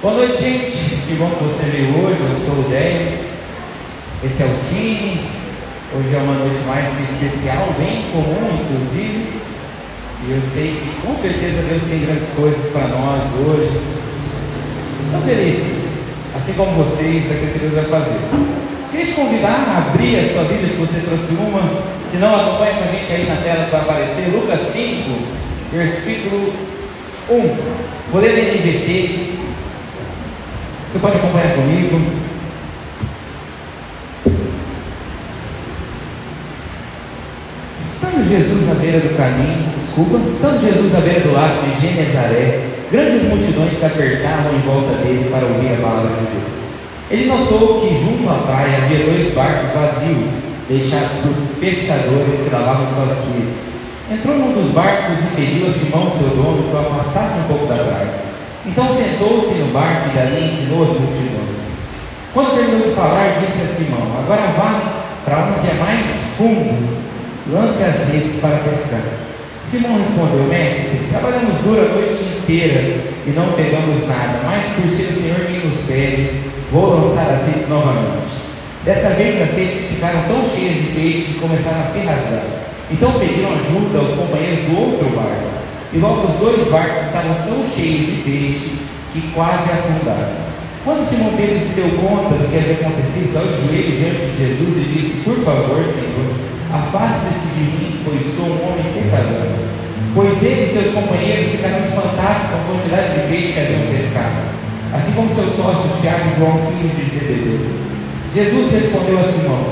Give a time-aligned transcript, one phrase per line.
[0.00, 0.70] Boa noite, gente.
[1.08, 2.20] Que bom que você veio hoje.
[2.22, 3.18] Eu sou o Délio.
[4.22, 5.26] Esse é o Cine.
[5.92, 9.26] Hoje é uma noite mais especial, bem comum, inclusive.
[10.22, 13.74] E eu sei que com certeza Deus tem grandes coisas para nós hoje.
[15.06, 15.64] Estou feliz,
[16.36, 18.20] assim como vocês, daquilo que Deus vai fazer.
[18.92, 21.82] Queria te convidar a abrir a sua Bíblia se você trouxe uma.
[22.08, 24.30] Se não, acompanhe com a gente aí na tela vai aparecer.
[24.30, 25.10] Lucas 5,
[25.72, 26.54] versículo
[27.28, 27.56] 1.
[28.12, 29.37] Vou ler na NVT.
[30.90, 32.00] Você pode acompanhar comigo.
[37.78, 42.68] Estando Jesus à beira do caminho, desculpa, estando Jesus à beira do lago de Genezaré,
[42.90, 46.58] grandes multidões se apertavam em volta dele para ouvir a palavra de Deus.
[47.10, 50.30] Ele notou que junto à praia havia dois barcos vazios,
[50.70, 53.76] deixados por pescadores que lavavam suas redes.
[54.10, 57.57] Entrou num dos barcos e pediu a Simão, seu dono, que o afastasse um pouco.
[58.68, 61.58] Então sentou-se no barco e dali ensinou as multidões.
[62.34, 64.92] Quando terminou de falar, disse a Simão: Agora vá
[65.24, 66.98] para onde é mais fundo,
[67.50, 69.00] lance as redes para pescar.
[69.70, 75.14] Simão respondeu: Mestre, trabalhamos duro a noite inteira e não pegamos nada, mas por ser
[75.14, 76.30] o Senhor quem nos pede,
[76.70, 78.36] vou lançar as redes novamente.
[78.84, 82.44] Dessa vez as redes ficaram tão cheias de peixes que começaram a se rasgar.
[82.90, 85.57] Então pediram ajuda aos companheiros do outro barco.
[85.92, 88.76] E logo os dois barcos estavam tão cheios de peixe
[89.12, 90.48] que quase afundaram.
[90.84, 94.36] Quando Simão Pedro se deu conta do que havia acontecido, caiu de joelhos diante de
[94.36, 96.28] Jesus e disse: Por favor, Senhor,
[96.72, 99.48] afaste-se de mim, pois sou um homem pecador.
[100.14, 104.40] Pois ele e seus companheiros ficaram espantados com a quantidade de peixe que haviam pescado,
[104.92, 107.60] assim como seus sócios Tiago e João, filhos de Zebedeu.
[108.36, 109.64] Jesus respondeu a Simão: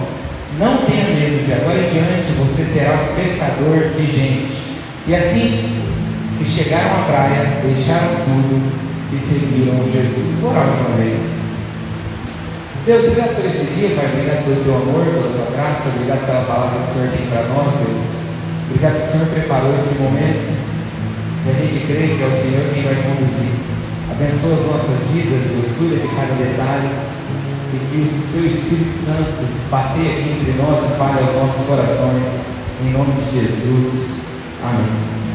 [0.57, 4.57] Não tenha medo, de agora em diante você será um pescador de gente.
[5.09, 5.76] E assim
[6.39, 8.61] que chegaram à praia, deixaram tudo
[9.13, 10.45] e seguiram Jesus.
[10.45, 11.21] Oramos uma vez.
[12.87, 14.07] Deus, obrigado por esse dia, Pai.
[14.15, 15.91] Obrigado pelo teu amor, pela tua graça.
[15.91, 18.07] Obrigado pela palavra que o Senhor tem para nós, Deus.
[18.71, 20.55] Obrigado que o Senhor preparou esse momento.
[20.55, 23.55] E a gente crê que é o Senhor quem vai conduzir.
[24.07, 25.75] Abençoa as nossas vidas, Deus.
[25.75, 26.91] Cuida de cada detalhe.
[27.75, 32.47] E que o seu Espírito Santo passeie aqui entre nós e fale aos nossos corações.
[32.87, 34.23] Em nome de Jesus.
[34.63, 35.26] Amém.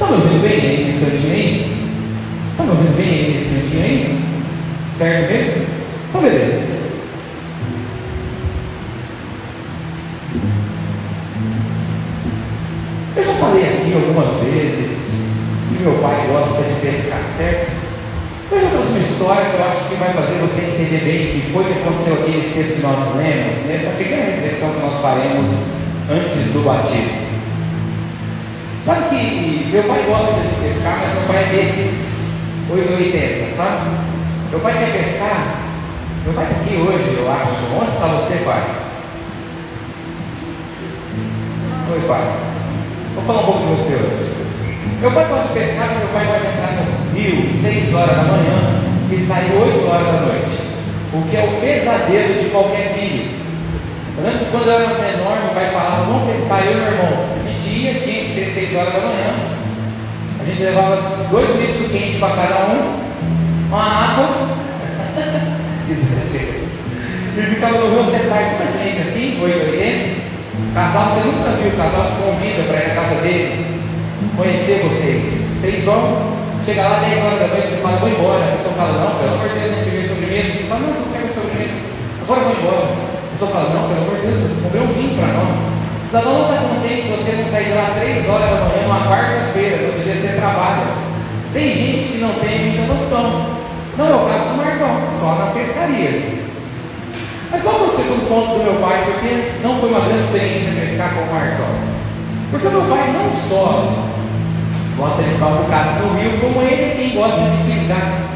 [0.00, 1.76] Está me ouvindo bem aí nesse cantinho aí?
[2.50, 4.18] Está me ouvindo bem aí nesse cantinho aí?
[4.96, 5.66] Certo mesmo?
[6.08, 6.62] Então beleza.
[13.14, 15.20] Eu já falei aqui algumas vezes
[15.68, 17.70] que meu pai gosta de pescar, certo?
[18.52, 21.32] Eu já trouxe uma história que eu acho que vai fazer você entender bem o
[21.34, 24.98] que foi que aconteceu aqui nesse texto que nós lemos, nessa pequena reflexão que nós
[24.98, 25.50] faremos
[26.08, 27.29] antes do batismo.
[28.90, 33.88] Sabe que meu pai gosta de pescar, mas meu pai é desses 880, sabe?
[34.50, 35.60] Meu pai quer pescar,
[36.24, 37.70] meu pai tá aqui hoje, eu acho.
[37.70, 38.64] Onde está você, pai?
[41.92, 42.32] Oi, pai.
[43.14, 44.32] Vou falar um pouco com você hoje.
[45.00, 48.82] Meu pai gosta de pescar, meu pai vai entrar no rio 6 horas da manhã
[49.12, 50.66] e sai 8 horas da noite.
[51.14, 53.38] O que é o pesadelo de qualquer filho.
[54.18, 56.86] Eu lembro que quando eu era menor, meu pai falava, vamos pescar, eu e meu
[56.86, 57.12] irmão.
[57.46, 59.34] De dia, dia 6, 6 horas da manhã.
[60.40, 62.96] A gente levava dois litros quentes para cada um,
[63.68, 64.48] uma água,
[65.90, 66.60] é
[67.36, 70.30] e ficava no ramo até tarde para gente, assim, 8, 80.
[70.74, 73.66] Casal, você nunca viu, o casal te convida para ir na casa dele,
[74.36, 75.60] conhecer vocês.
[75.60, 76.32] Vocês vão,
[76.64, 78.44] chegar lá 10 horas da noite, você fala, vou embora.
[78.44, 80.48] A pessoa fala, não, pelo amor de Deus, não tive sobremesa.
[80.48, 81.76] Você fala, não, não serve sobremesa,
[82.24, 82.88] agora vou embora.
[82.88, 85.79] A pessoa fala, não, pelo amor de Deus, comeu um vinho para nós.
[86.10, 89.06] O cidadão não está contente se você não sair lá 3 horas da manhã, uma
[89.06, 90.90] quarta-feira, no dia você trabalha.
[91.52, 93.46] Tem gente que não tem muita noção.
[93.96, 96.34] Não é o caso do Marcão, só na pescaria.
[97.52, 99.06] Mas qual é o segundo ponto do meu pai?
[99.06, 101.78] Porque não foi uma grande experiência pescar com o Marcão.
[102.50, 104.02] Porque meu pai não só
[104.98, 108.34] gosta de bocado no rio, como ele é quem gosta de fisgar.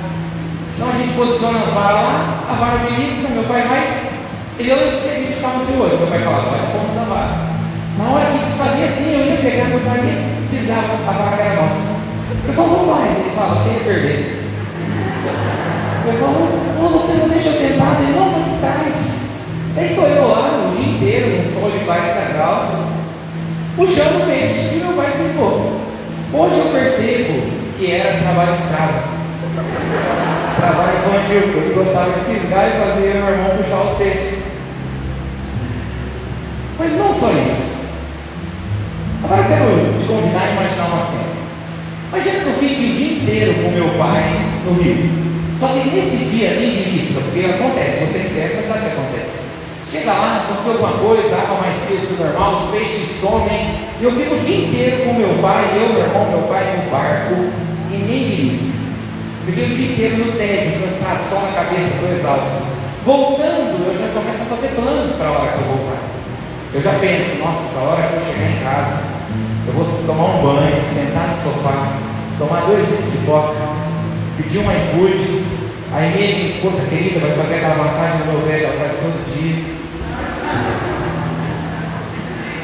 [0.77, 4.15] Então a gente posiciona as varas lá, a vara belíssima, meu pai vai,
[4.61, 5.99] ele a gente ficava de olho.
[5.99, 7.54] Meu pai falava, vai, ponto da vara.
[7.97, 11.63] Na hora que fazia assim, eu ia pegar, meu pai ia pisar, a vara era
[11.63, 11.95] nossa.
[12.47, 14.43] Eu falo, lá, ele fala, sem perder.
[16.07, 19.15] Eu falo, você não deixa eu tentar, ele não, mas traz.
[19.77, 22.69] Aí estou eu lá o dia inteiro, no sol de 40 graus,
[23.77, 25.81] puxando o peixe, e meu pai fisgou.
[26.33, 27.43] Hoje eu percebo
[27.79, 29.15] que era trabalho escravo.
[30.57, 34.39] trabalho infantil, porque ele gostava de fisgar e fazer meu irmão puxar os peixes.
[36.77, 37.74] Mas não só isso.
[39.25, 41.33] Agora quero te convidar a imaginar uma cena.
[42.13, 44.37] Imagina que eu fique o dia inteiro com meu pai
[44.67, 45.09] no rio.
[45.59, 49.45] Só que nesse dia nem belisca, porque acontece, você você sabe o que acontece.
[49.91, 54.05] Chega lá, aconteceu alguma coisa, água mais fria do que normal, os peixes somem, e
[54.05, 57.49] eu fico o dia inteiro com meu pai, eu, meu irmão, meu pai no barco,
[57.91, 58.75] e nem belisca.
[59.47, 62.61] Fiquei o dia inteiro no tédio, cansado, só na cabeça, estou exausto.
[63.07, 66.03] Voltando, eu já começo a fazer planos para a hora que eu voltar.
[66.75, 69.14] Eu já penso, nossa, a hora que eu chegar em casa,
[69.67, 71.97] eu vou tomar um banho, sentar no sofá,
[72.39, 73.55] tomar dois litros de coca,
[74.37, 75.45] pedir um iFood,
[75.93, 79.65] aí minha, esposa querida vai fazer aquela massagem no meu pé, ela faz todo dia.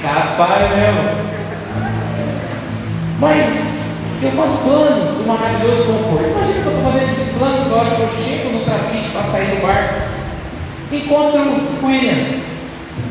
[0.02, 1.30] Capaz mesmo.
[3.20, 3.80] Mas
[4.22, 6.30] eu faço planos com maravilhoso conforto.
[6.30, 9.46] Imagina que eu estou fazendo esses planos, a que eu chego no trapiche para sair
[9.46, 9.94] do barco,
[10.92, 12.40] encontro o William,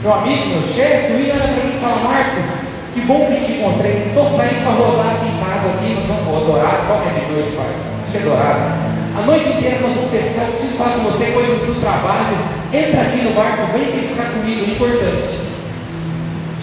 [0.04, 2.59] meu amigo, meu chefe, o William olha para mim e fala, Marco,
[3.00, 4.04] que bom que te encontrei.
[4.08, 6.88] Estou saindo para rodar casa aqui, nós vamos rodar dourado.
[6.88, 7.72] Qual é de noite, pai?
[8.14, 8.90] É dourado.
[9.16, 10.46] A noite inteira nós vamos pescar.
[10.46, 12.38] Eu preciso falar com você coisas do trabalho.
[12.74, 15.40] Entra aqui no barco, vem pescar comigo, é importante.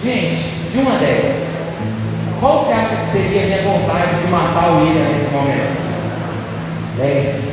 [0.03, 1.35] Gente, de uma delas,
[2.39, 5.81] qual você acha que seria a minha vontade de matar o William nesse momento?
[6.97, 7.47] Dez.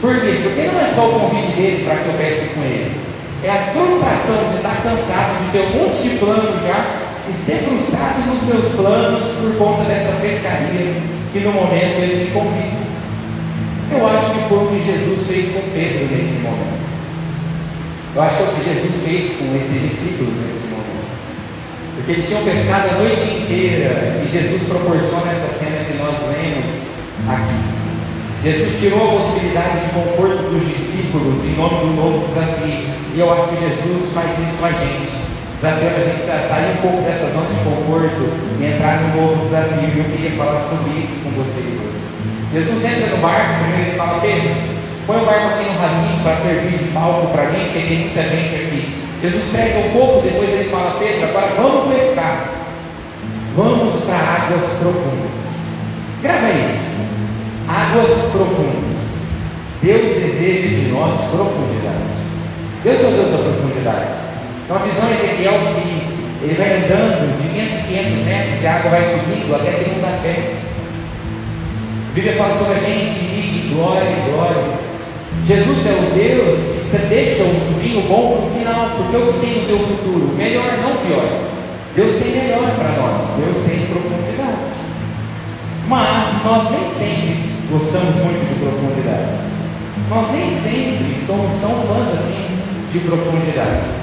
[0.00, 0.40] Por quê?
[0.42, 3.00] Porque não é só o convite dele para que eu pesque com ele.
[3.42, 7.58] É a frustração de estar cansado, de ter um monte de plano já e ser
[7.64, 10.96] frustrado nos meus planos por conta dessa pescaria
[11.32, 12.88] que no momento ele me convida.
[13.90, 16.88] Eu acho que foi o que Jesus fez com Pedro nesse momento.
[18.14, 20.88] Eu acho que é o que Jesus fez com esses discípulos nesse momento.
[21.96, 26.72] Porque eles tinham pescado a noite inteira e Jesus proporciona essa cena que nós lemos
[27.28, 27.78] aqui.
[28.42, 32.88] Jesus tirou a possibilidade de conforto dos discípulos em nome do novo desafio.
[33.14, 35.17] E eu acho que Jesus faz isso com a gente
[35.60, 39.90] desafiando a gente sair um pouco dessa zona de conforto e entrar num novo desafio.
[39.98, 41.98] Eu queria falar sobre isso com vocês hoje.
[42.52, 44.50] Jesus entra no barco, primeiro ele fala, Pedro,
[45.06, 48.22] põe o barco aqui no rasinho para servir de palco para mim, porque tem muita
[48.22, 48.94] gente aqui.
[49.20, 52.54] Jesus prega um pouco, depois ele fala, Pedro, agora vamos pescar.
[53.56, 55.74] Vamos para águas profundas.
[56.22, 56.94] Grava isso.
[57.66, 58.98] Águas profundas.
[59.82, 62.18] Deus deseja de nós profundidade.
[62.84, 64.17] Deus é Deus da profundidade.
[64.68, 68.90] Então a visão Ezequiel que ele vai andando de 500, 500 metros e a água
[68.90, 70.60] vai subindo até que não dá pé.
[72.04, 74.60] A Bíblia fala sobre a gente de glória em glória.
[75.48, 76.60] Jesus é o Deus
[76.90, 80.36] que deixa o vinho bom para o final, porque o que tem no teu futuro?
[80.36, 81.48] Melhor, não pior.
[81.96, 84.68] Deus tem melhor para nós, Deus tem profundidade.
[85.88, 87.40] Mas nós nem sempre
[87.72, 89.32] gostamos muito de profundidade.
[90.10, 92.52] Nós nem sempre somos tão fãs assim
[92.92, 93.97] de profundidade.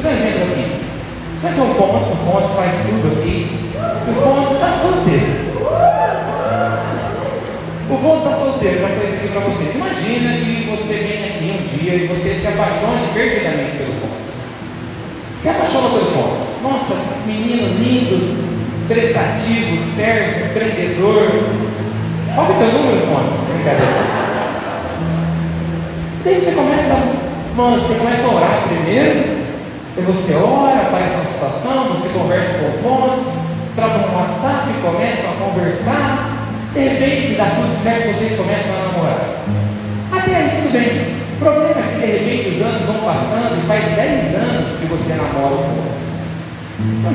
[0.00, 0.80] Vou dar um exemplo aqui.
[1.34, 3.36] Você vai ser um Fontes, o Fontes faz tudo aqui.
[4.08, 5.50] O Fontes está solteiro.
[7.90, 9.74] O Fontes está solteiro, vai aqui para vocês.
[9.74, 14.44] Imagina que você vem aqui um dia e você se apaixone perdidamente pelo Fontes.
[15.42, 16.62] Se apaixona pelo Fontes.
[16.62, 21.44] Nossa, menino lindo, prestativo, servo, empreendedor.
[22.34, 23.40] Qual que é o teu número, Fontes?
[23.52, 24.30] Brincadeira.
[26.24, 26.94] Daí você começa,
[27.54, 29.39] mano, você começa a orar primeiro.
[29.96, 33.44] E você ora, aparece uma situação, você conversa com fontes,
[33.74, 39.42] troca um WhatsApp, começam a conversar, de repente dá tudo certo, vocês começam a namorar.
[40.12, 41.20] Até aí tudo bem.
[41.34, 44.86] O problema é que de repente os anos vão passando e faz 10 anos que
[44.86, 46.20] você namora o Fontes.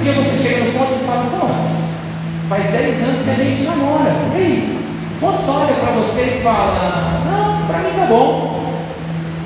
[0.03, 1.71] Dia você chega no Fontes e fala, Fontes,
[2.49, 4.11] faz 10 anos que a gente namora.
[4.33, 4.79] E aí?
[5.21, 8.65] Fontes olha para você e fala, não, para mim tá bom.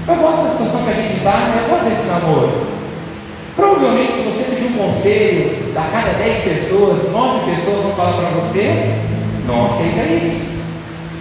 [0.08, 2.79] Eu gosto da situação que a gente está, eu gosto desse namoro.
[3.56, 8.30] Provavelmente, se você pedir um conselho, a cada 10 pessoas, 9 pessoas vão falar para
[8.42, 8.96] você:
[9.48, 10.60] não aceita isso.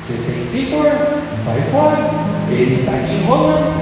[0.01, 0.91] Você tem que se impor,
[1.37, 2.11] sai fora.
[2.51, 3.77] Ele está te enrolando.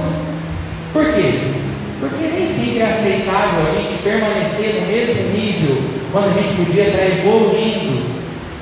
[0.91, 1.53] Por quê?
[1.99, 5.77] Porque nem sempre é aceitável a gente permanecer no mesmo nível
[6.11, 8.05] quando a gente podia estar evoluindo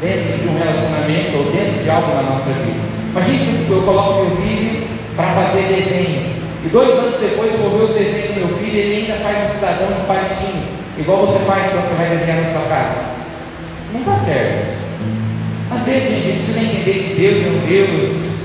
[0.01, 2.79] dentro de um relacionamento ou dentro de algo na nossa vida.
[3.11, 6.34] Imagina que eu coloco meu filho para fazer desenho.
[6.65, 9.45] E dois anos depois eu vou ver os desenhos do meu filho ele ainda faz
[9.45, 10.63] um cidadão de palitinho,
[10.97, 13.05] igual você faz quando você vai desenhar na sua casa.
[13.93, 14.75] Não está certo.
[15.69, 18.35] Às vezes a gente precisa entender que Deus é um Deus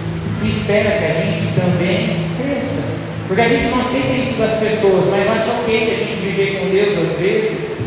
[0.40, 2.82] que espera que a gente também cresça.
[3.26, 6.60] Porque a gente não aceita isso das pessoas, mas acha ok que a gente viver
[6.60, 7.78] com Deus às vezes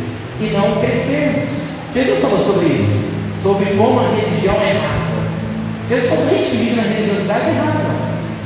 [0.42, 1.78] e não crescermos.
[1.94, 3.06] Jesus falou sobre isso,
[3.44, 5.30] sobre como a religião é rasa.
[5.90, 7.93] Jesus falou gente vive na religiosidade é rasa.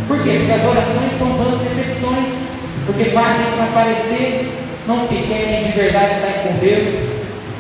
[0.08, 0.40] Por quê?
[0.40, 4.50] Porque as orações são vãs repetições, porque fazem para parecer,
[4.88, 6.96] não que querem de verdade estar com Deus,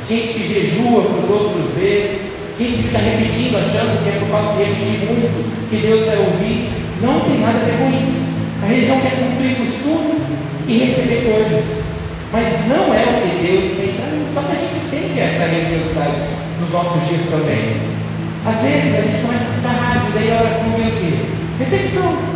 [0.08, 2.27] gente que jejua para os outros verem,
[2.58, 6.18] A gente fica repetindo, achando que é por causa de repetir muito que Deus vai
[6.18, 6.74] ouvir.
[7.04, 8.34] Não tem nada a ver com isso.
[8.63, 10.18] A religião quer cumprir costume
[10.66, 11.84] e receber coisas.
[12.34, 14.25] Mas não é o que Deus tem para mim.
[14.34, 16.18] Só que a gente sente essa religiosidade
[16.60, 17.77] nos nossos dias também.
[18.42, 21.13] Às vezes a gente começa a ficar raso, daí a oração vem o quê?
[21.60, 22.26] Repetição.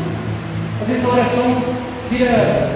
[0.81, 1.63] Às vezes a oração
[2.09, 2.69] vira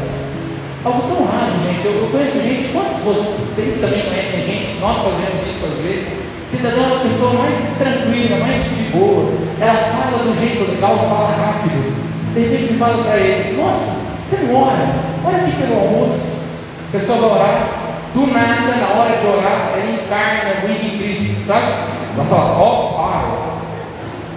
[0.86, 1.86] algo tão raso, gente.
[1.86, 4.80] Eu, eu conheço gente, quantos vocês também conhecem gente?
[4.80, 6.26] Nós fazemos isso às vezes.
[6.52, 9.34] Cidadã é uma pessoa mais tranquila, mais de boa.
[9.60, 11.96] Ela fala do jeito legal, fala rápido.
[12.34, 13.96] De repente você fala para ele, nossa,
[14.30, 14.96] você não ora?
[15.26, 16.46] Ora aqui pelo almoço.
[16.90, 17.70] A pessoa vai orar,
[18.14, 21.74] do nada, na hora de orar, ela encarna o em Cristo, sabe?
[22.16, 23.26] Ela fala, ó oh, Pai,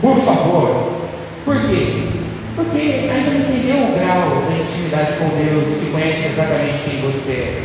[0.01, 0.93] por favor.
[1.45, 2.18] Por quê?
[2.59, 7.33] Porque ainda não entendeu o grau da intimidade com Deus e conhece exatamente quem você
[7.33, 7.63] é.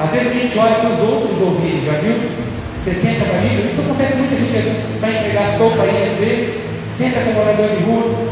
[0.00, 2.16] Às vezes a gente olha para os outros ouvirem, já viu?
[2.80, 6.62] Você senta para a gente, isso acontece muita gente vai entregar sopa aí às vezes,
[6.96, 8.26] senta com o morador de rua,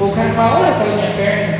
[0.00, 1.58] o cara fala, olha pela minha perna.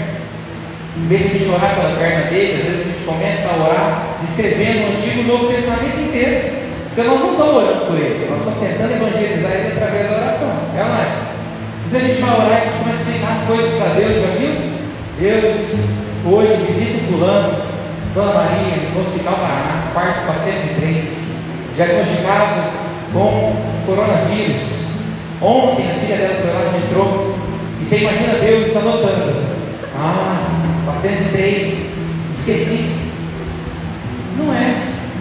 [0.96, 3.68] Em vez de a gente orar pela perna dele, às vezes a gente começa a
[3.68, 6.56] orar descrevendo o Antigo e Novo Testamento inteiro.
[6.88, 10.52] Porque nós não estamos orando por ele, nós estamos tentando evangelizar ele através da oração.
[10.74, 11.35] É ou não é?
[11.90, 14.14] Vezes a gente vai orar e a gente começa a explicar as coisas para Deus,
[14.20, 14.76] já viu?
[15.20, 15.56] Deus,
[16.26, 17.62] hoje visita o fulano,
[18.12, 21.04] Dona Maria, no Hospital Paraná, quarto 403,
[21.76, 22.72] diagnosticado
[23.12, 24.86] com coronavírus.
[25.40, 27.36] Ontem a filha dela foi lá no metrô,
[27.80, 29.46] e você imagina Deus anotando.
[29.94, 31.72] Ah, 403,
[32.36, 32.90] esqueci.
[34.36, 34.74] Não é.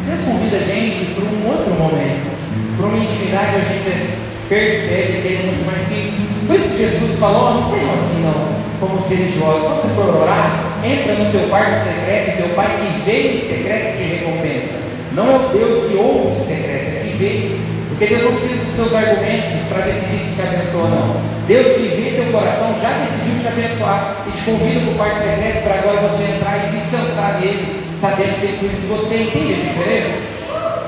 [0.07, 2.36] Deus convida a gente para um outro momento,
[2.75, 6.35] para uma intimidade que a gente percebe que é muito mais que isso.
[6.48, 9.68] Por isso que Jesus falou, não sejam assim não, como os religiosos.
[9.68, 13.98] Quando você for orar, entra no teu quarto secreto, teu pai que vê em secreto
[13.98, 14.75] te recompensa.
[15.14, 17.66] Não é o Deus que ouve em secreto, é que vê
[17.98, 21.16] porque Deus não precisa dos seus argumentos para decidir se te abençoa ou não.
[21.48, 25.24] Deus que vê teu coração já decidiu te abençoar e te convida para o quarto
[25.24, 29.16] secreto para agora você entrar e descansar nele, sabendo que ele cuida de você.
[29.16, 30.18] Entende a diferença?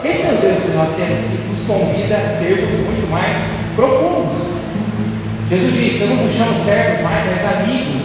[0.04, 3.38] Esse é o Deus que nós temos que nos convida a sermos muito mais
[3.78, 4.47] profundos.
[5.50, 8.04] Jesus disse: Eu não vos chamo servos mais, mas amigos.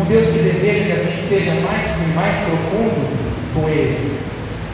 [0.00, 3.10] Um Deus que deseja que a gente seja mais mais profundo
[3.54, 4.14] com Ele.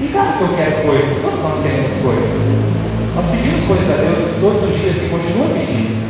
[0.01, 2.71] E claro que eu quero coisas, todos nós queremos coisas.
[3.15, 6.01] Nós pedimos coisas a Deus todos os dias e continua pedindo.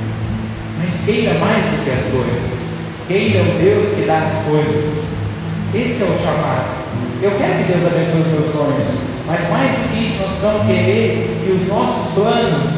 [0.79, 2.71] Mas queira mais do que as coisas.
[3.09, 5.11] Queira o Deus que dá as coisas.
[5.75, 6.81] Esse é o chamado.
[7.23, 9.11] Eu quero que Deus abençoe os meus sonhos.
[9.27, 12.71] Mas mais do que isso, nós precisamos querer que os nossos planos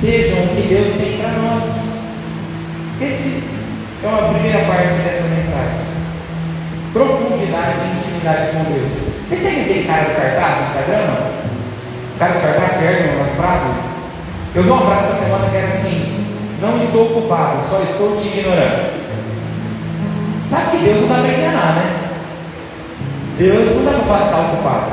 [0.00, 1.83] sejam o que Deus tem para nós.
[3.00, 3.42] Esse
[4.04, 5.84] é uma primeira parte dessa mensagem.
[6.92, 8.92] Profundidade e intimidade com Deus.
[9.28, 11.34] Vocês seguem aquele cara do cartaz no Instagram?
[12.18, 13.74] Cara, cartaz perde umas frases.
[14.54, 16.26] Eu vi uma frase essa semana que era assim:
[16.62, 18.94] Não estou ocupado, só estou te ignorando.
[20.48, 21.96] Sabe que Deus não dá para enganar, né?
[23.36, 24.92] Deus não dá para que está ocupado.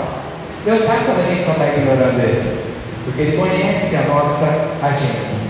[0.65, 2.59] Deus sabe quando a gente só está ignorando Ele,
[3.05, 4.45] porque Ele conhece a nossa
[4.81, 5.40] agenda.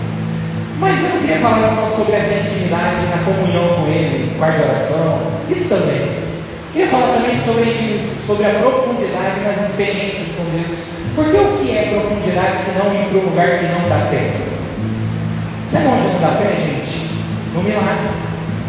[0.82, 4.64] Mas eu não queria falar só sobre essa intimidade na comunhão com Ele, quarto de
[4.64, 6.10] oração, isso também.
[6.72, 10.74] Queria falar também sobre, sobre a profundidade nas experiências com Deus.
[11.14, 14.34] Porque o que é profundidade se não ir para um lugar que não dá pé?
[15.70, 17.14] Sabe onde não dá pé, gente?
[17.54, 18.10] No milagre.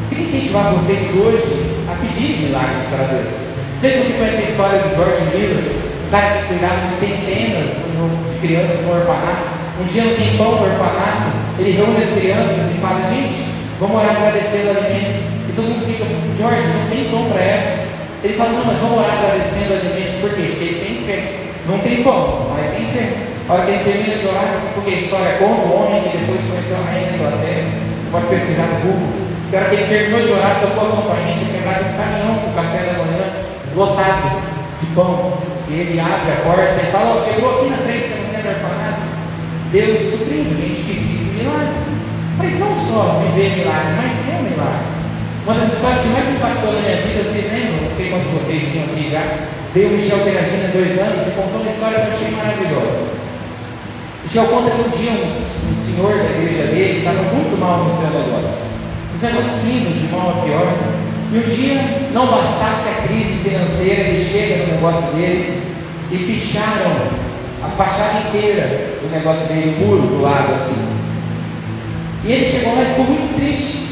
[0.10, 3.42] Queria incentivar vocês hoje a pedir milagres para Deus.
[3.74, 5.66] Não sei se você conhece a história de George Miller,
[6.48, 9.50] cuidava de centenas de crianças no orfanato.
[9.82, 13.46] Um dia, no tempão no orfanato, ele reúne as crianças e fala: Gente,
[13.80, 15.22] vamos orar agradecendo o alimento.
[15.50, 16.06] E todo mundo fica:
[16.38, 17.80] George, não tem pão para elas.
[18.24, 20.22] Ele fala: Não, mas vamos orar agradecendo o alimento.
[20.22, 20.44] Por quê?
[20.50, 21.20] Porque ele tem fé.
[21.70, 23.34] Não tem como, mas tem fé.
[23.48, 26.42] A hora que ele termina de orar, porque a história conta o homem que depois
[26.48, 29.24] conheceu a rainha da Inglaterra, você pode pesquisar no Google.
[29.54, 32.56] A hora que ele terminou de orar, tocou a campainha, tinha um caminhão com o
[32.56, 33.26] café da manhã,
[33.76, 34.42] lotado
[34.82, 35.38] de pão.
[35.70, 38.50] E ele abre a porta e fala, oh, quebrou aqui na frente, você não quer
[38.50, 39.02] orfanato?
[39.72, 41.13] Deus suprindo gente que
[41.44, 41.76] milagre.
[42.38, 44.88] Mas não só viver milagre, mas ser milagre.
[45.46, 47.84] Uma das histórias que mais impactou na minha vida, vocês lembram?
[47.84, 49.24] Não sei quantos vocês vinham aqui já
[49.74, 53.10] Veio o Michel Peragina dois anos e contou uma história que eu achei maravilhosa.
[54.24, 57.92] Michel conta que um dia um, um senhor da igreja dele estava muito mal no
[57.92, 58.70] seu negócio.
[59.16, 60.78] Os negócios de mal a pior.
[61.34, 65.60] E um dia, não bastasse a crise financeira, ele chega no negócio dele
[66.12, 66.94] e picharam
[67.64, 70.93] a fachada inteira do negócio dele, o muro do lado assim.
[72.26, 73.84] E ele chegou lá e ficou muito triste,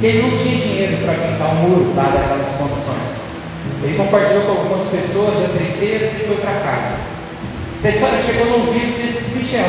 [0.00, 3.28] ele não tinha dinheiro para pintar o muro, dado aquelas condições.
[3.84, 6.96] Ele compartilhou com algumas pessoas a tristeza e foi para casa.
[7.78, 9.68] Essa história chegou no ouvido desse Michel.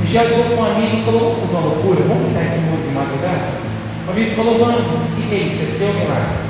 [0.00, 2.82] Michel ligou com um amigo e falou: Vamos fazer uma loucura, vamos pintar esse muro
[2.82, 3.48] de madrugada?
[4.06, 5.62] O amigo falou: Vamos, o que é isso?
[5.62, 6.40] É seu milagre.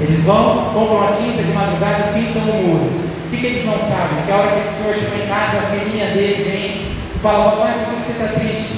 [0.00, 2.86] Eles vão, compram uma tinta de madrugada e pintam o muro.
[2.86, 4.22] O que, que eles não sabem?
[4.26, 6.66] Que a hora que esse senhor chega em casa, a filhinha dele vem
[7.16, 8.73] e fala: Papai, por que você está triste?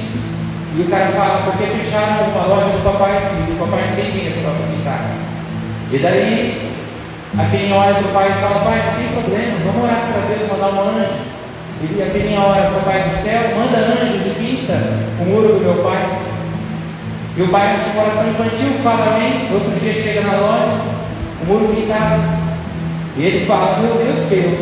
[0.76, 3.97] E o cara fala: Porque fecharam uma loja do papai e filho, o papai não
[3.97, 5.00] tem dinheiro para pintar.
[5.90, 6.73] E daí
[7.38, 10.28] a filhinha olha para o pai e fala: Pai, não tem problema, vamos orar para
[10.28, 11.37] Deus mandar um anjo.
[11.80, 14.76] E a filhinha olha para o Pai do céu, manda anjos e pinta
[15.21, 16.26] o muro do meu pai.
[17.37, 19.49] E o pai de coração infantil fala amém.
[19.52, 20.80] Outro dia chega na loja,
[21.42, 22.23] o muro pintado.
[23.16, 24.56] E ele fala, meu Deus, Pedro,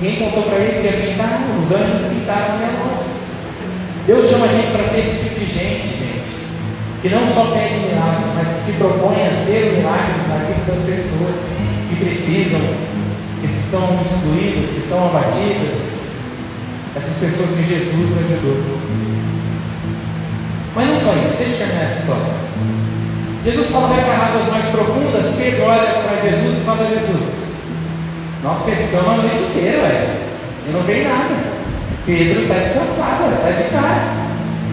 [0.00, 3.09] ninguém contou para ele que ia pintar, os anjos pintaram minha loja.
[4.10, 6.34] Deus chama a gente para ser esse tipo de gente, gente,
[7.00, 10.66] que não só pede milagres, mas que se propõe a ser o milagre na vida
[10.66, 11.38] das pessoas
[11.88, 12.58] que precisam,
[13.38, 16.02] que estão excluídas, que são abatidas,
[16.98, 18.80] essas pessoas que Jesus ajudou.
[20.74, 22.34] Mas não só isso, deixa eu terminar essa história.
[23.44, 27.30] Jesus fala vai para águas mais profundas, Pedro olha para Jesus e fala, Jesus,
[28.42, 30.18] nós pescamos a noite inteira, velho.
[30.66, 31.49] E não veio nada.
[32.10, 34.02] Pedro está de cansada, está de cara.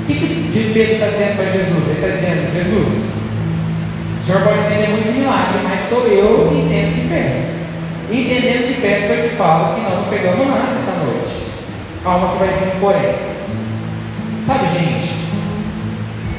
[0.02, 1.84] O que, que Pedro está dizendo para Jesus?
[1.86, 2.98] Ele está dizendo, Jesus,
[4.18, 7.54] o senhor pode entender muito de milagre, mas sou eu que entendo de pesca.
[8.10, 11.46] entendendo de pesca, eu te falo que nós não pegamos nada essa noite.
[12.04, 13.16] Calma que vai vir um porém.
[14.48, 15.14] Sabe, gente,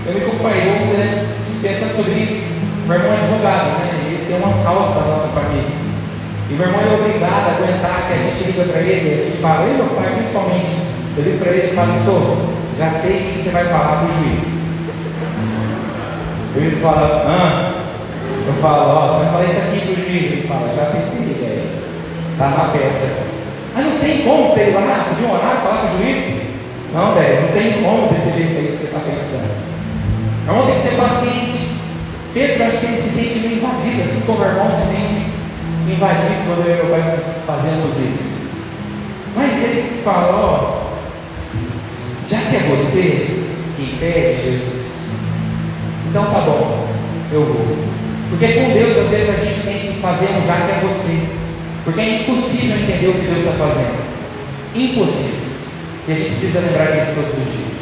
[0.05, 1.27] eu me acompanhei né,
[1.63, 2.59] pensando sobre isso.
[2.89, 4.03] Meu irmão é advogado, né?
[4.05, 5.88] Ele tem uma salsa da nossa família.
[6.51, 9.43] E meu irmão é obrigado a aguentar que a gente liga para ele, a gente
[9.43, 10.81] fala, e meu pai principalmente,
[11.17, 14.09] eu ligo para ele e falo, sou, já sei o que você vai falar para
[14.09, 14.49] o juiz.
[16.57, 17.79] O juiz fala, ah,
[18.47, 20.33] eu falo, ó, você vai falar isso aqui para o juiz.
[20.33, 21.69] Ele fala, já tentei, velho.
[22.39, 23.29] Tá na peça.
[23.75, 26.25] Mas não tem como você ir lá, pedir um horário, falar com o juiz?
[26.95, 29.53] Não, velho, não tem como desse jeito aí que você está pensando.
[30.49, 31.77] Irmão tem que ser paciente.
[32.33, 35.18] Pedro, acho que ele se sente meio invadido, assim como o irmão se sente
[35.93, 38.29] invadido quando eu e meu pai fazemos isso.
[39.37, 40.89] Mas ele fala, ó,
[42.29, 43.43] já que é você
[43.77, 45.11] que impede Jesus,
[46.09, 46.89] então tá bom,
[47.33, 47.89] eu vou.
[48.31, 51.19] Porque com Deus, às vezes, a gente tem que fazer um já que é você.
[51.85, 53.99] Porque é impossível entender o que Deus está fazendo.
[54.75, 55.49] Impossível.
[56.07, 57.79] E a gente precisa lembrar disso todos os dias.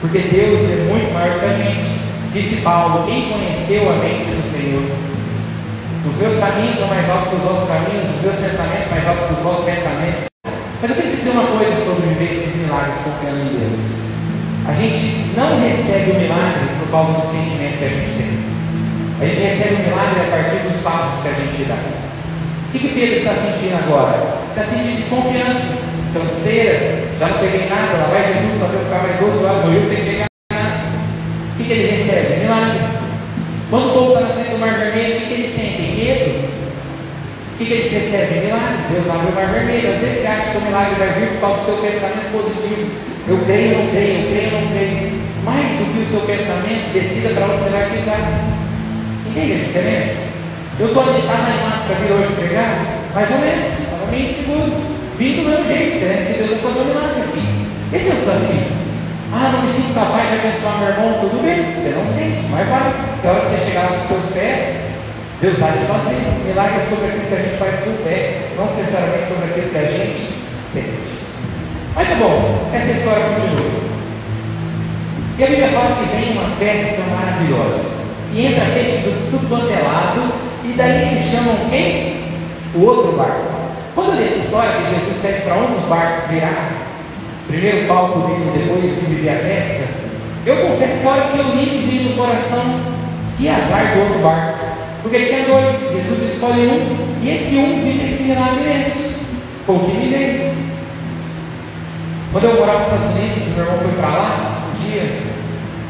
[0.00, 1.98] Porque Deus é muito maior que a gente.
[2.32, 5.07] Disse Paulo: quem conheceu a mente do Senhor?
[6.08, 9.26] Os meus caminhos são mais altos que os vossos caminhos, os meus pensamentos mais altos
[9.26, 10.24] que os vossos pensamentos.
[10.80, 13.82] Mas eu quero dizer uma coisa sobre viver esses milagres confiando em Deus.
[14.68, 18.32] A gente não recebe o milagre por causa do sentimento que a gente tem.
[19.20, 21.76] A gente recebe o milagre a partir dos passos que a gente dá.
[21.76, 24.38] O que, que Pedro está sentindo agora?
[24.50, 25.76] Está sentindo desconfiança,
[26.12, 30.04] canseira, já não peguei nada, lá vai Jesus fazer ficar mais doce, lá morreu sem
[30.04, 30.74] pegar nada.
[31.52, 32.40] O que, que ele recebe?
[32.44, 32.80] Milagre.
[33.70, 35.77] Quando o povo está na frente do mar vermelho, o que, que eles sentem?
[37.58, 38.46] O que, que eles recebem?
[38.46, 38.86] Milagre.
[38.86, 39.90] Deus abre o mar vermelho.
[39.90, 42.86] Às vezes você acha que o milagre vai vir por causa do teu pensamento positivo.
[43.26, 45.18] Eu creio, não creio, eu creio, não creio.
[45.42, 48.22] Mais do que o seu pensamento, decida para onde você vai pisar.
[49.26, 50.22] Entende a diferença?
[50.78, 52.78] Eu estou animado para vir hoje pregar?
[53.10, 54.72] Mais ou menos, estava meio inseguro.
[55.18, 56.30] Vim do meu jeito, né?
[56.30, 57.42] que Deus vai fazer um milagre aqui.
[57.90, 58.70] Esse é o desafio.
[59.34, 62.68] Ah, não me sinto capaz de abençoar meu irmão, tudo bem, você não sente, mas
[62.70, 62.86] vai.
[62.86, 64.87] A hora que você chegar lá com seus pés,
[65.40, 66.18] Deus vai te fazer.
[66.46, 69.78] Milagre sobre aquilo que a gente faz com o pé, não necessariamente sobre aquilo que
[69.78, 70.34] a gente
[70.72, 71.08] sente.
[71.94, 73.88] Mas tá bom, essa história continua.
[75.38, 77.98] E a Bíblia fala que vem uma pesca maravilhosa.
[78.32, 82.16] E entra peixe de tudo é e daí eles chamam quem?
[82.74, 83.48] O outro barco.
[83.94, 86.72] Quando eu li essa história que Jesus pede para um dos barcos virar,
[87.46, 89.84] primeiro o palco dele, depois viver a pesca,
[90.44, 92.80] eu confesso que a hora que eu li, me vi no coração,
[93.38, 94.57] que azar do outro barco.
[95.08, 99.20] Porque tinha dois, Jesus escolhe um, e esse um vive esse milagre imenso.
[99.64, 100.52] Foi o que me veio.
[102.30, 105.22] Quando eu morava nos Estados Unidos, meu irmão foi para lá, um dia,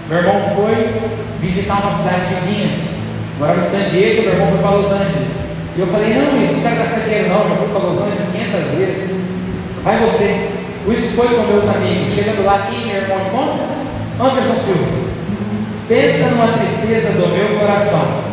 [0.09, 0.95] meu irmão foi
[1.41, 2.71] visitar uma cidade vizinha.
[3.41, 5.39] Morava em San Diego, meu irmão foi para Los Angeles.
[5.77, 8.29] E eu falei, não, isso não quero gastar dinheiro não, já fui para Los Angeles
[8.31, 9.17] 500 vezes.
[9.83, 10.49] Vai você.
[10.95, 12.15] Isso foi com meus amigos.
[12.15, 13.67] Chegando lá, quem meu irmão encontra?
[14.21, 15.09] Anderson Silva.
[15.89, 18.28] Pensa numa tristeza do meu coração.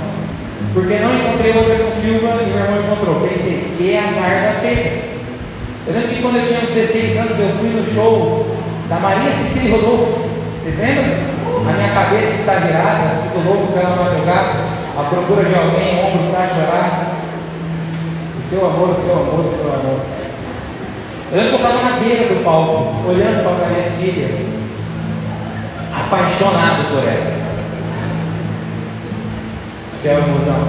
[0.74, 3.28] Porque não encontrei o Anderson Silva e meu irmão encontrou.
[3.28, 5.16] Pensei, que azar da pena.
[5.88, 8.58] Eu lembro que quando eu tinha 16 anos, eu fui no show
[8.90, 10.30] da Maria Cecília Rodolfo.
[10.64, 11.36] Vocês lembram?
[11.68, 14.66] A minha cabeça está virada, fico louco pela madrugada
[14.98, 17.16] à procura de alguém, ombro para chorar.
[18.40, 20.00] O seu amor, o seu amor, o seu amor.
[21.32, 24.30] Eu lembro que eu estava na beira do palco, olhando para a Maria Cília.
[25.92, 27.45] apaixonado por ela.
[30.06, 30.68] Já é mozão.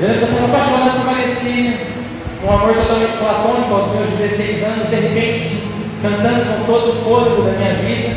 [0.00, 1.76] Eu estava apaixonado por Maricina,
[2.42, 5.62] um amor totalmente platônico aos meus 16 anos, de repente,
[6.02, 8.16] cantando com todo o fôlego da minha vida,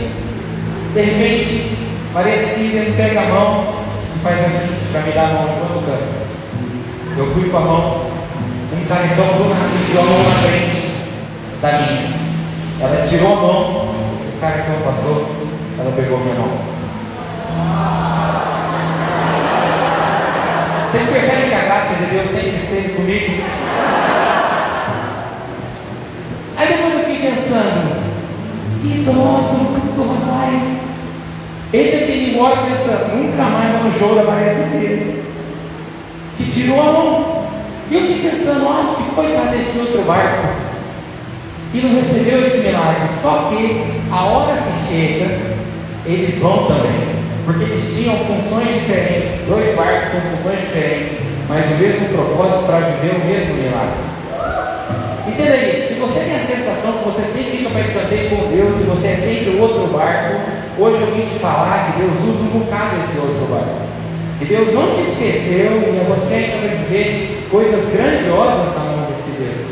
[0.96, 1.78] de repente,
[2.12, 3.76] Maricina me pega a mão
[4.16, 6.14] e faz assim para me dar a mão enquanto canto.
[7.16, 8.08] Eu fui com a mão,
[8.74, 10.90] um caretão do nada a mão na frente
[11.62, 12.14] da minha.
[12.80, 15.30] Ela tirou a mão, o caretão passou,
[15.78, 16.74] ela pegou minha mão.
[20.94, 23.44] Vocês percebem que a graça de Deus sempre esteve comigo?
[26.56, 28.04] Aí depois eu fiquei pensando,
[28.80, 29.12] que dó
[29.96, 30.62] do rapaz.
[31.74, 35.16] Ele tem embora pensando, nunca mais show da Maria Cecília.
[36.38, 37.44] Que tirou a mão.
[37.90, 40.48] E eu fiquei pensando, ah, coitado desse outro barco.
[41.74, 43.10] E não recebeu esse milagre.
[43.20, 45.40] Só que a hora que chega,
[46.06, 51.76] eles vão também porque eles tinham funções diferentes, dois barcos com funções diferentes, mas o
[51.76, 54.14] mesmo propósito para viver o mesmo milagre.
[55.28, 58.82] Entenda isso, se você tem a sensação que você sempre fica para escanteio com Deus
[58.82, 60.40] e você é sempre o outro barco,
[60.78, 63.84] hoje eu vim te falar que Deus usa um bocado esse outro barco.
[64.42, 69.32] E Deus não te esqueceu e você ainda vai viver coisas grandiosas na mão desse
[69.40, 69.68] Deus.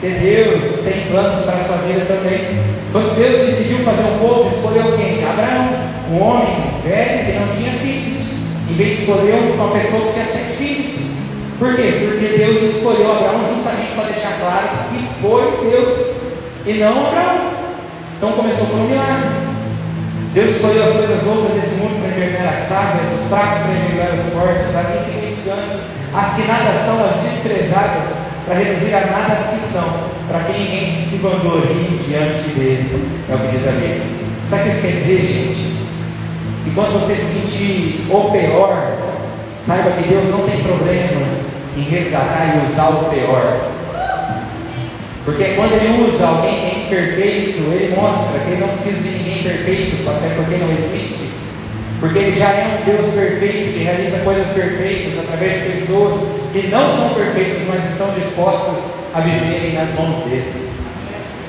[0.00, 2.62] Porque Deus tem planos para a sua vida também.
[2.90, 5.24] Quando Deus decidiu fazer um povo, escolheu quem?
[5.24, 8.20] Abraão um homem velho que não tinha filhos,
[8.70, 10.92] em vez de escolher uma pessoa que tinha sete filhos.
[11.58, 12.04] Por quê?
[12.04, 16.12] Porque Deus escolheu Abraão justamente para deixar claro que foi Deus
[16.66, 17.52] e não Abraão.
[18.16, 19.42] Então começou por um milagre.
[20.34, 24.14] Deus escolheu as coisas outras desse mundo para envergonhar as sábias, os fracos para envergonhar
[24.18, 25.80] os fortes, as insignificantes,
[26.12, 28.08] as que nada são, as desprezadas,
[28.44, 29.88] para reduzir a nada as que são,
[30.28, 33.08] para que ninguém se vanglorie diante dele.
[33.28, 34.02] É o que diz a Bíblia.
[34.48, 35.81] Sabe o que isso quer dizer, gente?
[36.66, 38.98] E quando você se sentir o pior,
[39.66, 41.26] saiba que Deus não tem problema
[41.76, 43.70] em resgatar e usar o pior.
[45.24, 49.08] Porque quando ele usa alguém que é imperfeito, ele mostra que ele não precisa de
[49.10, 51.30] ninguém perfeito, até porque não existe.
[52.00, 56.20] Porque ele já é um Deus perfeito, que realiza coisas perfeitas através de pessoas
[56.52, 60.52] que não são perfeitas, mas estão dispostas a viverem nas mãos dele.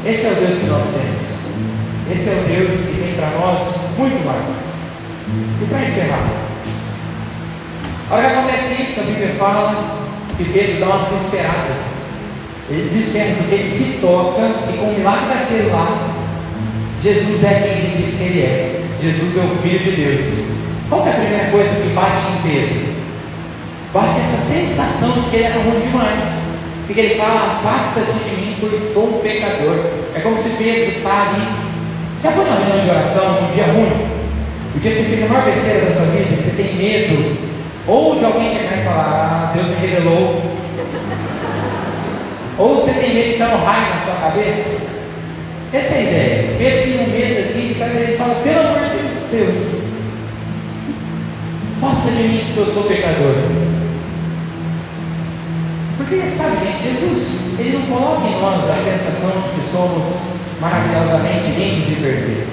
[0.06, 1.34] Esse é o Deus que nós temos.
[2.12, 3.60] Esse é o Deus que tem para nós
[3.98, 4.73] muito mais.
[5.62, 6.28] E para encerrar,
[8.10, 9.98] a hora que acontece isso, a Bíblia fala
[10.38, 11.94] que Pedro dá uma desesperada.
[12.70, 16.10] Ele desespera porque ele se toca e com o milagre daquele lá,
[17.02, 18.82] Jesus é quem ele diz que ele é.
[19.02, 20.46] Jesus é o Filho de Deus.
[20.90, 22.94] Qual é a primeira coisa que bate em Pedro?
[23.94, 26.24] Bate essa sensação de que ele era ruim demais.
[26.86, 29.86] Porque ele fala, afasta-te de mim, pois sou um pecador.
[30.16, 31.48] É como se Pedro está ali.
[32.22, 34.13] Já foi na reunião de oração, um dia ruim?
[34.76, 37.38] O dia que você fez a maior besteira da sua vida, você tem medo,
[37.88, 40.42] ou de alguém chegar e falar, ah, Deus me revelou,
[42.58, 44.84] ou você tem medo de dar um raio na sua cabeça.
[45.72, 46.56] Essa é a ideia.
[46.58, 49.84] Pedro tem um medo aqui, ele fala, pelo amor de Deus, Deus,
[51.84, 53.36] afasta de mim que eu sou pecador.
[55.98, 60.04] Porque, sabe, gente, Jesus, ele não coloca em nós a sensação de que somos
[60.62, 62.53] maravilhosamente lindos e perfeitos.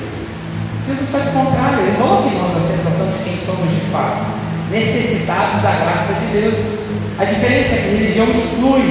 [0.91, 4.27] Jesus faz o contrário, ele coloca em nós a sensação de quem somos de fato,
[4.71, 6.91] necessitados da graça de Deus.
[7.17, 8.91] A diferença é que a religião exclui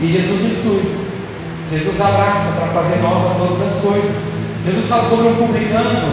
[0.00, 0.82] e Jesus exclui.
[1.72, 4.14] Jesus abraça para fazer nova todas as coisas.
[4.64, 6.12] Jesus fala sobre um publicano,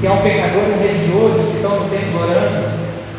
[0.00, 2.66] que é um pecador e um religioso que estão no templo orando.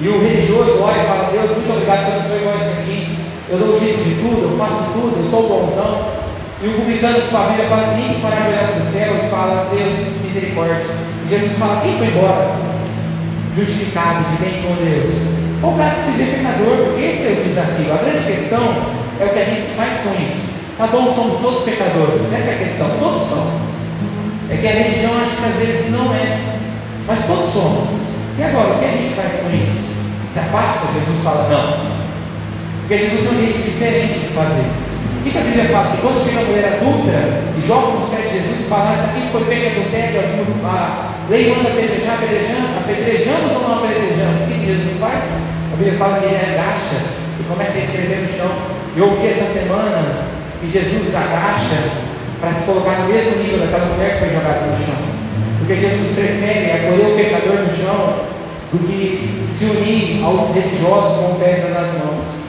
[0.02, 2.74] E o religioso olha e fala: Deus, muito obrigado que eu não sou igual esse
[2.82, 3.18] aqui.
[3.48, 6.21] Eu dou o dízimo de tudo, eu faço tudo, eu sou bonzão.
[6.64, 9.18] E o publicano com a Bíblia fala: tem que parar de olhar para o céu
[9.18, 10.86] e fala: Deus, misericórdia.
[11.26, 12.54] E Jesus fala: quem foi embora?
[13.58, 15.42] Justificado de bem com Deus.
[15.64, 17.94] Ou para se vê pecador, porque esse é o desafio.
[17.94, 18.62] A grande questão
[19.20, 20.54] é o que a gente faz com isso.
[20.78, 23.62] Tá bom, somos todos pecadores, essa é a questão, todos somos.
[24.50, 26.40] É que a religião acha que às vezes não é,
[27.08, 27.90] mas todos somos.
[28.38, 29.90] E agora, o que a gente faz com isso?
[30.34, 30.94] Se afasta?
[30.94, 32.02] Jesus fala: não.
[32.82, 34.91] Porque Jesus tem um jeito diferente de fazer.
[35.22, 35.94] O que a Bíblia fala?
[35.94, 37.14] Que quando chega a mulher adulta
[37.54, 41.54] e joga nos pés de Jesus, fala, essa aqui foi pega do teto, a lei
[41.54, 42.18] manda apedrejar,
[42.82, 44.42] apedrejamos ou não apedrejamos?
[44.42, 45.22] O que Jesus faz?
[45.22, 46.98] A Bíblia fala que ele agacha
[47.38, 48.50] e começa a escrever no chão.
[48.98, 50.26] Eu ouvi essa semana
[50.60, 51.80] que Jesus agacha
[52.42, 54.98] para se colocar no mesmo nível daquela mulher que foi jogada no chão.
[55.60, 58.26] Porque Jesus prefere acolher o pecador no chão
[58.74, 62.41] do que se unir aos religiosos com pedra nas mãos.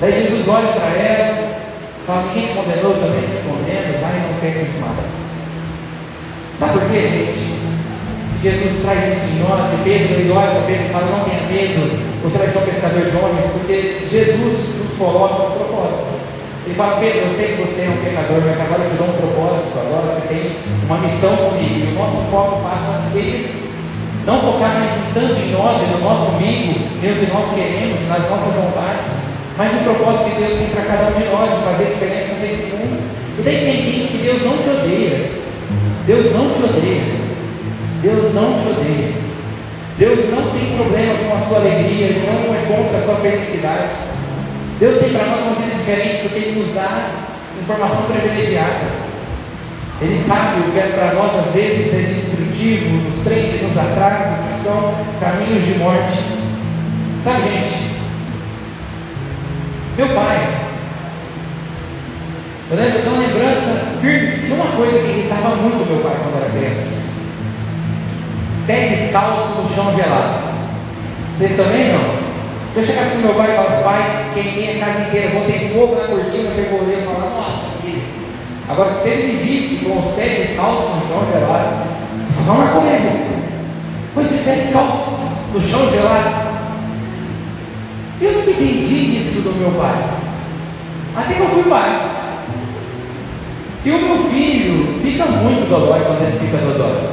[0.00, 1.60] Daí Jesus olha para ela,
[2.06, 5.20] fala: Ninguém te condenou, também te condeno, vai não peques mais.
[6.58, 7.60] Sabe por quê, gente?
[8.40, 11.44] Jesus traz isso em nós, e Pedro, ele olha para Pedro e fala, não tenha
[11.44, 11.92] medo,
[12.24, 16.20] você vai ser um pescador de homens, porque Jesus nos coloca um propósito.
[16.64, 19.08] Ele fala, Pedro, eu sei que você é um pecador, mas agora eu te dou
[19.12, 20.56] um propósito, agora você tem
[20.88, 23.60] uma missão comigo, e o nosso foco passa a ser esse.
[24.24, 28.24] Não focar mais tanto em nós e no nosso amigo, no que nós queremos, nas
[28.24, 29.19] nossas vontades,
[29.60, 32.72] mas no propósito que Deus tem para cada um de nós, de fazer diferença nesse
[32.72, 32.96] mundo.
[33.38, 35.30] E daí tem gente que Deus não te odeia.
[36.06, 37.04] Deus não te odeia.
[38.00, 39.12] Deus não te odeia.
[39.98, 43.90] Deus não tem problema com a sua alegria, Ele não é contra a sua felicidade.
[44.80, 47.10] Deus tem para nós uma vida diferente porque Ele nos dá
[47.60, 48.88] informação privilegiada.
[50.00, 54.38] Ele sabe o que é para nós às vezes é destrutivo, nos prende, nos atrasa,
[54.40, 56.18] que são caminhos de morte.
[57.22, 57.89] Sabe, gente?
[60.00, 60.48] Meu pai,
[62.70, 66.16] eu lembro, eu tenho uma lembrança firme de uma coisa que irritava muito meu pai
[66.22, 67.00] quando era criança
[68.66, 70.38] pé descalço no chão gelado.
[71.36, 72.14] Vocês também não?
[72.72, 76.08] Se eu chegasse meu pai e falasse, pai, queimei a casa inteira, botei fogo na
[76.08, 78.02] cortina, pegou o e falar, nossa, filho.
[78.70, 81.84] Agora, se ele me visse com os pés descalços no chão gelado,
[82.38, 83.26] eu falava, mas comigo.
[84.14, 85.18] Pois esse pé descalço
[85.52, 86.49] no chão gelado.
[88.20, 89.94] Eu não entendi isso do meu pai.
[91.16, 92.10] Até que eu fui pai.
[93.82, 97.08] E o meu filho fica muito dodói quando ele fica dodói.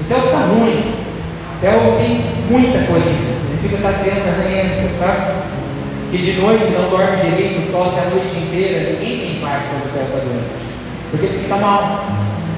[0.00, 0.94] Então fica ruim.
[1.60, 3.06] Theo tem muita coisa.
[3.06, 5.42] Ele fica com a criança ranhenta, sabe?
[6.10, 8.92] Que de noite não dorme direito, tosse a noite inteira.
[8.92, 10.62] Ninguém tem paz quando o Theo está doente.
[11.12, 12.04] Porque ele fica mal.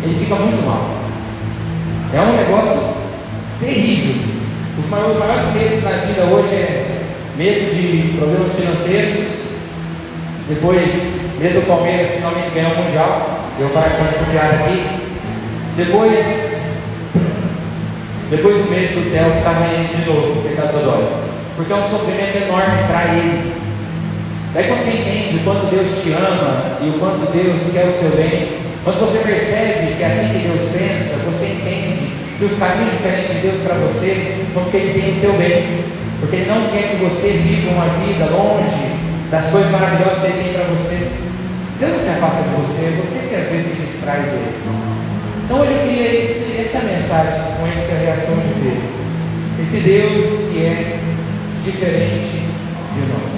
[0.02, 0.88] Ele fica muito mal.
[2.14, 2.94] É um negócio
[3.60, 4.32] terrível.
[4.82, 6.93] Os maiores medos na vida hoje é
[7.36, 9.24] medo de problemas financeiros,
[10.48, 13.40] depois medo do Palmeiras finalmente ganhar o Mundial.
[13.58, 14.82] Eu paro de fazer essa piada aqui.
[15.76, 16.54] Depois
[18.30, 21.06] depois medo do Theo ficar ganhando de novo, pecado dói.
[21.56, 23.54] Porque é um sofrimento enorme para ele.
[24.54, 27.92] Daí quando você entende o quanto Deus te ama e o quanto Deus quer o
[27.92, 32.58] seu bem, quando você percebe que é assim que Deus pensa, você entende que os
[32.58, 35.84] caminhos diferentes de Deus para você são porque Ele tem o teu bem.
[36.24, 38.96] Porque Ele não quer que você viva uma vida longe
[39.30, 41.04] das coisas maravilhosas que Ele tem para você.
[41.78, 44.56] Deus não se afasta de você, você que às vezes se distrai dele.
[45.44, 48.88] Então hoje eu queria esse, essa mensagem com essa reação de Deus.
[49.60, 50.96] Esse Deus que é
[51.60, 53.36] diferente de nós.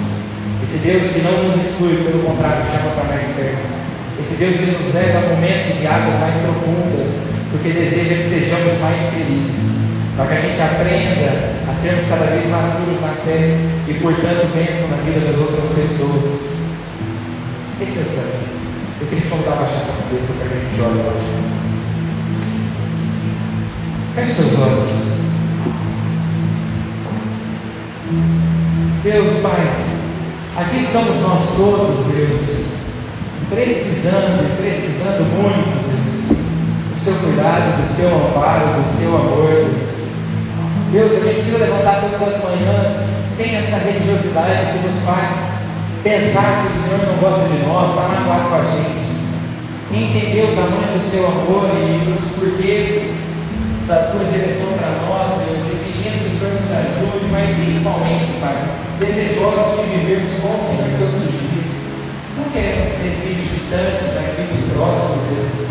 [0.63, 3.67] Esse Deus que não nos exclui, pelo contrário, chama para mais perto.
[4.23, 8.79] Esse Deus que nos leva a momentos de águas mais profundas, porque deseja que sejamos
[8.79, 9.76] mais felizes.
[10.17, 11.29] Para que a gente aprenda
[11.69, 13.53] a sermos cada vez mais maduros na fé
[13.87, 16.57] e, portanto, pensam na vida das outras pessoas.
[17.79, 18.47] Esse é o desafio.
[18.99, 21.47] Eu queria te convidar a baixar essa cabeça para que a gente olhe hoje.
[24.15, 25.17] Feche seus olhos.
[29.03, 29.71] Deus, Pai,
[30.57, 32.65] aqui estamos nós todos, Deus,
[33.51, 36.37] precisando precisando muito, Deus,
[36.91, 39.86] do seu cuidado, do seu amparo, do seu amor, Deus.
[40.91, 42.95] Deus, a gente precisa levantar todas as manhãs
[43.35, 45.57] sem essa religiosidade que nos faz
[46.01, 49.07] pensar que o Senhor não gosta de nós, está magoado com a gente.
[49.91, 53.11] Entender o tamanho do seu amor e os porquês
[53.87, 58.39] da tua direção para nós, Deus, e pedindo que o Senhor nos ajude, mas principalmente,
[58.39, 58.55] Pai,
[58.99, 61.71] desejosos de vivermos com o Senhor todos os dias.
[62.39, 65.67] Não queremos ser filhos distantes, mas filhos próximos, Deus.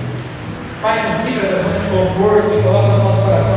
[0.83, 3.56] Pai, nos livra da zona de conforto e coloca no nosso coração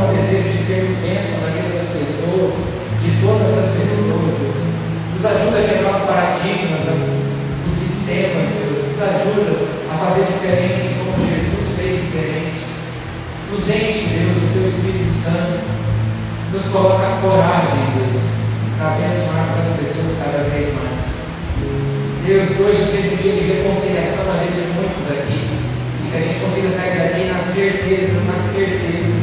[22.62, 25.40] hoje seja um dia de reconciliação na vida de muitos aqui.
[25.40, 29.16] E que a gente consiga sair daqui na certeza, na certeza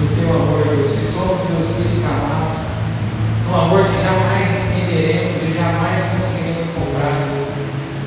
[0.00, 2.66] do teu amor, Deus, que somos teus filhos amados.
[3.46, 7.50] Um amor que jamais entenderemos e jamais conseguiremos comprar, Deus.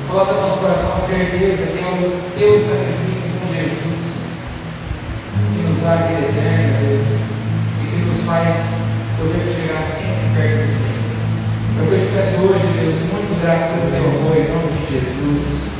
[0.08, 4.04] Coloca no nosso coração a certeza que é o teu sacrifício com Jesus.
[5.32, 7.08] Que nos dá a vida eterna, Deus.
[7.80, 8.84] E que nos faz
[9.16, 10.94] poder chegar sempre perto do Senhor.
[11.74, 14.46] Eu te peço hoje, Deus, muito grato pelo teu amor e
[15.00, 15.73] Jesus.